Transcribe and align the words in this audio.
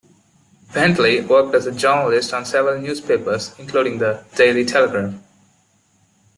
Bentley 0.73 1.21
worked 1.21 1.53
as 1.53 1.67
a 1.67 1.71
journalist 1.71 2.33
on 2.33 2.43
several 2.43 2.81
newspapers, 2.81 3.53
including 3.59 3.99
the 3.99 4.25
"Daily 4.35 4.65
Telegraph". 4.65 5.13